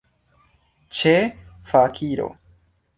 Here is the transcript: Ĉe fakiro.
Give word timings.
Ĉe 1.01 1.13
fakiro. 1.73 2.29